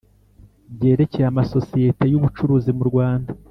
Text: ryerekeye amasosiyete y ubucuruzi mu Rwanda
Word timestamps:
ryerekeye 0.73 1.25
amasosiyete 1.29 2.03
y 2.11 2.17
ubucuruzi 2.17 2.69
mu 2.77 2.83
Rwanda 2.89 3.31